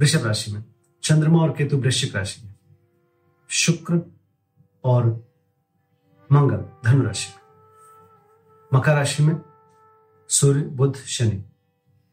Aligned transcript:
वृषभ 0.00 0.26
राशि 0.26 0.52
में, 0.52 0.64
चंद्रमा 1.02 1.42
और 1.42 1.52
केतु 1.52 1.76
वृश्चिक 1.76 2.16
राशि 2.16 2.46
में, 2.46 2.54
शुक्र 3.48 4.12
और 4.84 5.30
मंगल 6.32 6.64
धनु 6.84 7.02
राशि 7.02 7.28
में। 7.28 7.40
मकर 8.74 8.94
राशि 8.94 9.22
में 9.22 9.40
सूर्य, 10.28 10.62
बुध, 10.62 10.96
शनि 10.96 11.44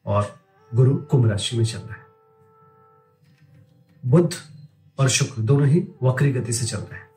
और 0.06 0.40
गुरु 0.74 0.98
कुंभ 0.98 1.30
राशि 1.30 1.58
में 1.58 1.66
चल 1.66 1.78
रहे 1.78 2.00
हैं। 2.00 2.08
बुध 4.06 4.36
और 5.00 5.10
शुक्र 5.10 5.42
दोनों 5.42 5.68
ही 5.68 5.88
वक्री 6.04 6.32
गति 6.32 6.54
से 6.54 6.66
चल 6.66 6.78
रहे 6.78 7.00
हैं। 7.00 7.08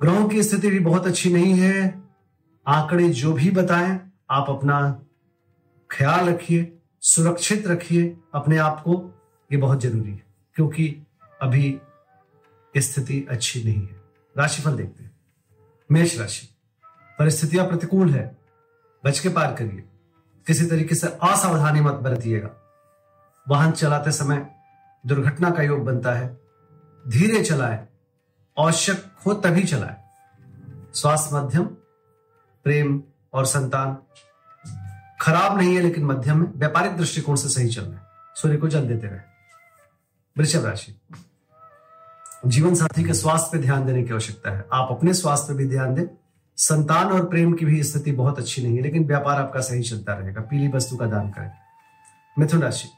ग्रहों 0.00 0.28
की 0.28 0.42
स्थिति 0.42 0.70
भी 0.70 0.78
बहुत 0.78 1.06
अच्छी 1.06 1.32
नहीं 1.32 1.54
है। 1.54 2.02
आंकड़े 2.66 3.08
जो 3.08 3.32
भी 3.32 3.50
बताएँ, 3.50 4.10
आप 4.30 4.46
अपना 4.48 5.04
ख्याल 5.90 6.28
रखिए, 6.28 6.78
सुरक्षित 7.00 7.66
रखिए, 7.66 8.16
अपने 8.34 8.58
आप 8.58 8.80
को 8.80 9.18
ये 9.52 9.58
बहुत 9.58 9.80
ज़रूरी 9.80 10.10
है, 10.10 10.22
क्योंकि 10.54 11.06
अभी 11.42 11.80
स्थिति 12.76 13.26
अच्छी 13.30 13.62
नहीं 13.64 13.86
है। 13.86 14.00
राशिफल 14.38 14.76
देखते 14.76 15.04
हैं। 15.04 15.10
मेष 15.90 16.18
राशि, 16.18 16.46
परिस्थितियाँ 17.18 17.66
प्रतिकूल 17.66 18.10
है, 18.10 18.36
बच 19.04 19.18
के 19.18 19.28
पार 19.28 19.54
करिए। 19.54 19.84
किसी 20.46 20.66
तरीके 20.66 20.94
से 20.94 21.06
असावधानी 21.06 21.80
मत 21.80 21.94
बरतिएगा। 21.94 22.50
वाहन 23.48 23.72
चलाते 23.72 24.12
समय 24.12 24.46
दुर्घटना 25.06 25.50
का 25.50 25.62
योग 25.62 25.84
बनता 25.84 26.12
है। 26.12 26.28
धीरे 27.08 27.42
चलाए, 27.44 27.86
आवश्यक 28.58 29.04
हो 29.26 29.34
तभी 29.34 29.62
चलाए। 29.62 29.96
स्वास्थ्य 30.94 31.36
मध्यम, 31.36 31.64
प्रेम 32.64 33.02
और 33.32 33.46
संतान 33.46 33.96
खराब 35.20 35.58
नहीं 35.58 35.74
है, 35.74 35.82
लेकिन 35.82 36.04
मध्यम 36.04 36.40
में 36.40 36.52
व्यापारिक 36.56 36.96
दृष्टिकोण 36.96 37.36
से 37.36 37.48
सही 37.48 37.68
चल 37.68 37.82
रहे 37.82 37.94
हैं। 37.94 38.06
सूर्य 38.36 38.56
को 38.56 38.68
जल 38.68 38.88
देते 38.88 39.06
रहे। 39.06 39.31
वृषभ 40.38 40.66
राशि। 40.66 41.00
जीवन 42.46 42.74
साथी 42.74 43.04
के 43.04 43.14
स्वास्थ्य 43.14 43.48
पे 43.52 43.58
ध्यान 43.58 43.86
देने 43.86 44.02
की 44.02 44.12
आवश्यकता 44.12 44.50
है। 44.50 44.64
आप 44.72 44.88
अपने 44.90 45.14
स्वास्थ्य 45.14 45.46
पे 45.48 45.54
भी 45.54 45.68
ध्यान 45.68 45.94
दें। 45.94 46.04
संतान 46.56 47.06
और 47.06 47.28
प्रेम 47.28 47.52
की 47.52 47.64
भी 47.64 47.82
स्थिति 47.82 48.12
बहुत 48.12 48.38
अच्छी 48.38 48.62
नहीं 48.62 48.76
है, 48.76 48.82
लेकिन 48.82 49.06
व्यापार 49.06 49.36
आपका 49.36 49.60
सही 49.60 49.82
चलता 49.82 50.14
रहेगा। 50.14 50.40
पीली 50.40 50.68
वस्तु 50.68 50.96
का 50.96 51.06
दान 51.06 51.30
करें। 51.30 51.52
मिथुन 52.38 52.62
राशि। 52.62 52.88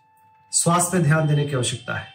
स्वास्थ्य 0.50 0.98
पे 0.98 1.04
ध्यान 1.04 1.28
देने 1.28 1.44
की 1.44 1.54
आवश्यकता 1.54 1.98
है। 1.98 2.06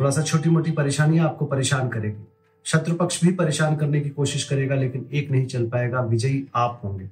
थोड़ा 0.00 0.10
सा 0.10 0.22
छोटी 0.22 0.50
मोटी 0.50 0.70
परेशानियाँ 0.70 1.26
आपको 1.26 1.44
परेशान 1.44 1.88
करेगी। 1.88 2.32
शत्रु 2.64 2.94
पक्ष 2.94 3.24
भी 3.24 3.32
परेशान 3.32 3.76
करने 3.76 4.00
की 4.00 4.08
कोशिश 4.08 4.44
करेगा, 4.44 4.74
लेकिन 4.74 5.08
एक 5.12 5.30
नहीं 5.30 5.46
चल 5.46 5.68
पाएगा। 5.68 6.00
विजयी 6.00 6.48
आप 6.54 6.80
होंगे। 6.84 7.10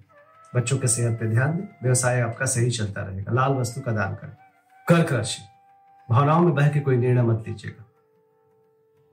बच्चों 0.55 0.79
के 0.79 0.89
सेहत 0.89 1.21
पे 1.21 1.27
ध्यान 1.27 1.57
दें। 1.57 1.69
व्यवसाय 1.83 2.21
आपका 2.21 2.47
सही 2.47 2.71
चलता 2.71 3.03
रहेगा। 3.03 3.33
लाल 3.33 3.53
वस्तु 3.53 3.81
का 3.81 3.93
दान 3.93 4.15
करें। 4.15 4.37
कर्क 4.89 5.13
राशि। 5.13 5.58
भावनाओं 6.11 6.41
में 6.41 6.55
बह 6.55 6.69
के 6.69 6.81
कोई 6.81 6.97
निर्णय 6.97 7.23
मत 7.23 7.45
लीजिएगा। 7.49 7.85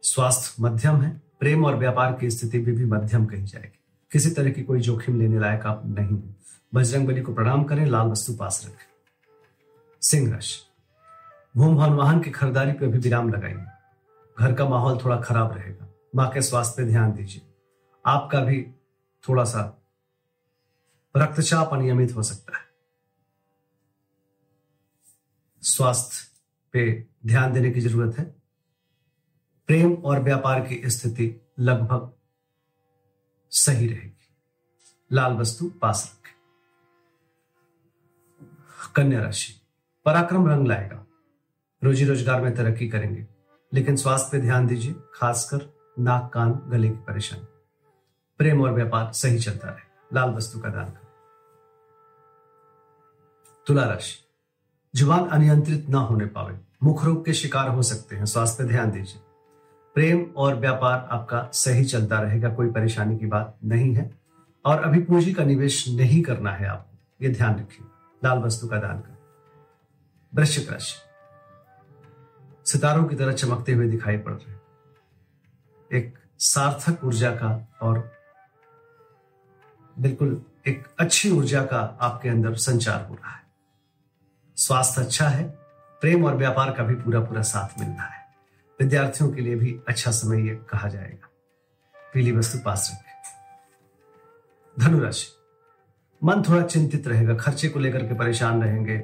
स्वास्थ्य 0.02 0.64
मध्यम 0.64 1.02
है 1.02 1.22
प्रेम 1.40 1.66
और 1.66 1.76
व्यापार 1.76 2.14
की 2.14 2.30
स्थिति 2.30 2.60
भी, 2.60 2.72
भी 2.72 2.86
मध्यम 2.86 3.26
कही 3.26 3.46
जाएगी। 3.46 3.80
किसी 4.12 4.32
तरह 4.32 4.50
की 4.50 4.64
कोई 4.64 4.80
जोखिम 4.80 5.20
लेने 5.20 5.40
लायक 5.40 5.66
आप 5.66 5.82
नहीं 5.86 6.22
है। 6.22 6.36
बजरंग 6.74 7.08
बली 7.08 7.22
को 7.22 7.34
प्रणाम 7.34 7.64
करें 7.64 7.86
लाल 7.86 8.08
वस्तु 8.08 8.34
पास 8.34 8.66
रखें। 8.66 8.86
सिंह 10.02 10.34
राशि। 10.34 10.62
भूम 11.58 11.76
भवन 11.76 11.94
वाहन 11.94 12.20
की 12.20 12.32
खरीदारी 12.32 12.72
पर 12.72 12.88
भी 12.88 12.98
विराम 12.98 13.30
लगाइए। 13.30 13.66
घर 14.40 14.54
का 14.54 14.70
माहौल 14.70 15.00
थोड़ा 15.06 15.22
खराब 15.22 15.54
रहेगा। 15.54 15.94
माँ 16.16 16.30
के 16.30 16.42
स्वास्थ्य 16.42 16.84
पर 16.84 16.90
ध्यान 16.90 17.14
दीजिए। 17.14 17.42
आपका 18.06 18.40
भी 18.40 18.62
थोड़ा 19.30 19.44
सा 19.44 19.84
रक्तचाप 21.18 21.70
अनियमित 21.74 22.16
हो 22.16 22.24
सकता 22.24 22.58
है। 22.58 22.64
स्वास्थ्य 25.62 26.35
पे 26.76 27.08
ध्यान 27.26 27.54
देने 27.54 27.72
की 27.72 27.80
ज़रूरत 27.80 28.18
है। 28.20 28.26
प्रेम 29.70 29.94
और 29.94 30.20
व्यापार 30.20 30.60
की 30.62 30.82
स्थिति 30.86 31.34
लगभग 31.60 32.12
सही 33.52 33.88
रहेगी। 33.88 34.28
लाल 35.12 35.34
वस्तु 35.34 35.70
पास 35.82 36.04
रखें। 36.12 36.34
कन्या 38.96 39.22
राशि, 39.22 39.54
पराक्रम 40.06 40.48
रंग 40.48 40.68
लाएगा। 40.68 41.06
रोजी 41.82 42.06
रोज़गार 42.06 42.42
में 42.42 42.56
तरक्की 42.56 42.90
करेंगे, 42.90 43.26
लेकिन 43.74 43.96
स्वास्थ्य 43.96 44.30
पे 44.32 44.42
ध्यान 44.42 44.68
दीजिए, 44.68 44.96
खासकर 45.14 45.66
नाक, 46.00 46.30
कान, 46.34 46.52
गले 46.68 46.90
की 46.90 46.98
परेशानी। 46.98 47.48
प्रेम 48.40 48.62
और 48.62 48.74
व्यापार 48.74 49.12
सही 49.14 49.40
चलता 49.40 49.70
रहे। 49.70 49.84
लाल 50.14 50.30
वस्तु 50.30 50.60
का 50.60 50.70
दान 50.70 50.86
करें। 50.86 51.04
तुला 53.68 53.86
राशि 53.86 54.18
ज़ुबान 54.96 55.28
अनियंत्रित 55.28 55.90
ना 55.90 55.98
होने 55.98 56.26
पावे। 56.26 56.60
मुख 56.84 57.06
रोग 57.06 57.26
के 57.26 57.34
शिकार 57.34 57.70
हो 57.70 57.82
सकते 57.82 58.16
हैं। 58.16 58.26
स्वास्थ्य 58.26 58.64
पे 58.64 58.70
ध्यान 58.70 58.92
दीजिए। 58.92 59.22
प्रेम 59.96 60.26
और 60.38 60.56
व्यापार 60.56 61.10
आपका 61.12 61.50
सही 61.54 61.86
चलता 61.86 62.20
रहेगा। 62.20 62.54
कोई 62.54 62.72
परेशानी 62.72 63.18
की 63.18 63.26
बात 63.26 63.58
नहीं 63.66 63.96
है। 63.96 64.20
और 64.66 64.84
अभी 64.84 65.00
पूंजी 65.00 65.34
का 65.34 65.44
निवेश 65.44 65.90
नहीं 65.90 66.22
करना 66.22 66.52
है 66.52 66.68
आपको। 66.68 66.98
ये 67.22 67.30
ध्यान 67.30 67.56
रखिए। 67.56 67.88
लाल 68.24 68.38
वस्तु 68.38 68.68
का 68.68 68.78
दान 68.78 69.00
करें। 69.00 69.18
वृश्चिक 70.36 70.72
राशि। 70.72 70.96
सितारों 72.72 73.06
की 73.06 73.16
तरह 73.16 73.32
चमकते 73.32 73.74
हुए 73.74 73.90
दिखाई 73.90 74.18
पड़ 74.18 74.34
रहे 74.34 74.56
एक 75.98 76.18
सार्थक 76.40 77.04
ऊर्जा 77.04 77.32
का 77.32 77.74
और 77.82 78.12
बिल्कुल 80.00 80.42
एक 80.68 80.88
अच्छी 81.00 81.32
ऊर्जा 81.32 81.66
का 81.66 81.98
आपके 82.02 82.30
अंदर 82.30 82.56
संचार 82.56 83.06
हो 83.06 83.16
रहा 83.16 83.32
है। 83.32 83.45
स्वास्थ्य 84.66 85.02
अच्छा 85.02 85.28
है, 85.28 85.50
प्रेम 86.02 86.26
और 86.26 86.36
व्यापार 86.36 86.72
का 86.72 86.84
भी 86.84 86.96
पूरा 86.96 87.20
पूरा 87.20 87.42
साथ 87.42 87.80
मिल 87.80 87.90
रहा 87.90 88.06
है। 88.06 88.26
विद्यार्थियों 88.82 89.32
के 89.32 89.42
लिए 89.42 89.56
भी 89.56 89.80
अच्छा 89.88 90.12
समय 90.12 90.48
ये 90.48 90.56
कहा 90.56 90.90
जाएगा। 90.90 91.30
पीली 92.14 92.32
वस्तु 92.32 92.58
पास 92.66 92.92
रखें। 92.94 93.14
धनुराशि। 94.80 95.28
मन 96.24 96.44
थोड़ा 96.50 96.62
चिंतित 96.62 97.08
रहेगा, 97.08 97.36
खर्चे 97.36 97.70
को 97.70 97.80
लेकर 97.80 98.08
के 98.08 98.14
परेशान 98.14 98.64
रहेंगे। 98.64 98.98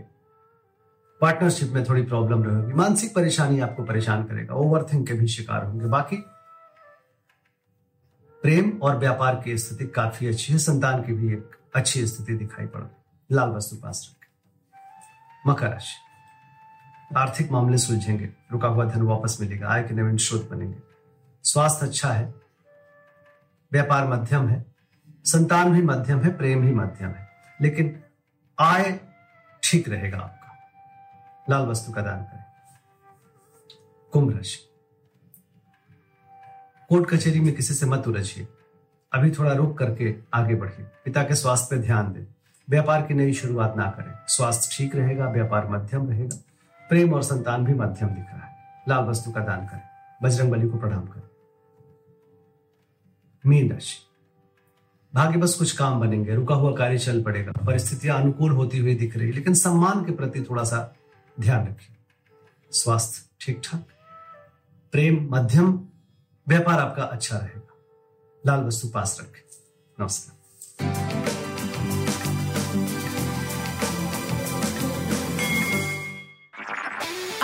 पार्टनरशिप 1.22 1.69
में 1.69 1.83
थोड़ी 1.83 2.01
प्रॉब्लम 2.01 2.43
रहेगी। 2.43 2.73
मानसिक 2.73 3.16
परेशानी 3.16 3.59
आपको 3.59 3.83
परेशान 3.83 4.23
करेगा। 4.23 4.55
ओवर 4.55 4.83
थिंक 4.93 5.07
के 5.07 5.13
भी 5.13 5.28
शिकार 5.28 5.66
होंगे। 5.66 5.85
बाकी 5.85 6.16
प्रेम 8.41 8.79
और 8.81 8.97
व्यापार 8.97 9.41
की 9.45 9.57
स्थिति 9.57 9.88
काफ़ी 9.88 10.28
अच्छी 10.28 10.53
है। 10.53 10.59
संतान 10.59 11.03
की 11.03 11.13
भी 11.13 11.33
एक 11.33 11.51
अच्छी 11.75 12.07
स्थिति 12.07 12.33
दिखाई 12.33 12.66
पड़ 12.66 12.81
रही 12.81 13.35
लाल 13.35 13.49
वस्तु 13.49 13.75
पास 13.75 14.09
रखें। 14.11 14.20
मकर 15.47 15.69
राशि 15.69 15.97
आर्थिक 17.18 17.52
मामले 17.52 17.78
सुलझेंगे। 17.78 18.29
रुका 18.52 18.68
हुआ 18.68 18.85
धन 18.85 19.02
वापस 19.02 19.38
मिलेगा, 19.41 19.69
आय 19.69 19.84
के 19.84 19.94
नवीन 19.94 20.18
स्रोत 20.18 20.50
बनेंगे। 20.50 20.79
स्वास्थ्य 21.44 21.85
अच्छा 21.85 22.12
है, 22.13 22.34
व्यापार 23.72 24.07
मध्यम 24.07 24.47
है, 24.47 24.66
संतान 25.25 25.74
भी 25.74 25.81
मध्यम 25.81 26.22
है, 26.22 26.38
प्रेम 26.38 26.62
भी 26.62 26.74
मध्यम 26.74 27.09
है, 27.09 27.29
लेकिन 27.62 28.03
आय 28.59 29.00
ठीक 29.63 29.90
रहेगा 29.90 30.18
आपका। 30.18 30.57
लाल 31.50 31.66
वस्तु 31.66 31.91
का 31.91 32.02
दान 32.02 32.23
करें। 32.23 32.46
कुंभ 34.11 34.35
राशि। 34.35 34.67
कोर्ट 36.90 37.09
कचहरी 37.09 37.40
में 37.40 37.55
किसी 37.55 37.73
से 37.73 37.85
मत 37.85 38.08
उलझिए। 38.08 38.47
अभी 39.14 39.32
थोड़ा 39.32 39.53
रुक 39.53 39.78
करके 39.78 40.16
आगे 40.34 40.55
बढ़िए। 40.55 40.85
पिता 41.05 41.23
के 41.23 41.35
स्वास्थ्य 41.35 41.76
पर 41.76 41.82
ध्यान 41.82 42.14
दें। 42.14 42.26
व्यापार 42.69 43.05
की 43.05 43.13
नई 43.13 43.34
शुरुआत 43.34 43.73
ना 43.78 43.90
करें। 43.90 44.13
स्वास्थ्य 44.28 44.75
ठीक 44.78 44.96
रहेगा, 44.96 45.29
व्यापार 45.29 45.67
मध्यम 45.67 46.09
रहेगा। 46.09 46.37
प्रेम 46.90 47.13
और 47.13 47.23
संतान 47.23 47.66
भी 47.66 47.73
मध्यम 47.73 48.09
दिख 48.09 48.25
रहा 48.25 48.46
है। 48.46 48.55
लाल 48.90 49.03
वस्तु 49.03 49.31
का 49.31 49.40
दान 49.40 49.66
करें, 49.66 49.81
बजरंग 50.23 50.52
बली 50.52 50.69
को 50.69 50.78
प्रणाम 50.78 51.05
करें। 51.05 51.22
मीन 53.46 53.72
राशि। 53.72 53.97
भाग्य 55.13 55.37
बस 55.37 55.55
कुछ 55.55 55.78
काम 55.78 55.99
बनेंगे, 55.99 56.35
रुका 56.35 56.55
हुआ 56.55 56.75
कार्य 56.75 56.97
चल 56.97 57.23
पड़ेगा, 57.23 57.52
परिस्थितियाँ 57.52 58.22
अनुकूल 58.22 58.52
होती 58.52 58.79
हुई 58.79 58.96
दिख 58.96 59.17
रही, 59.17 59.31
लेकिन 59.31 59.53
सम्मान 59.53 60.05
के 60.05 60.11
प्रति 60.11 60.46
थोड़ा 60.49 60.63
सा 60.63 60.96
ध्यान 61.40 61.67
रखिए। 61.67 61.96
स्वास्थ्य 62.72 63.29
ठीक 63.41 63.61
ठाक 63.63 63.84
प्रेम 64.91 65.28
मध्यम, 65.31 65.87
व्यापार 66.47 66.79
आपका 66.79 67.03
अच्छा 67.03 67.37
रहेगा। 67.37 67.67
लाल 68.47 68.63
वस्तु 68.63 68.87
पास 68.87 69.17
रखें। 69.22 69.41
नमस्कार। 69.99 70.41